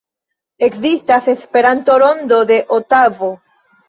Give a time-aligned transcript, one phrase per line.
[0.67, 3.29] Ekzistas Esperanto-Rondo de Otavo.